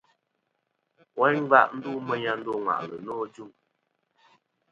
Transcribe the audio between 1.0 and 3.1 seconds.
Woyn ngva ndu meyn a ndo ŋwà'lɨ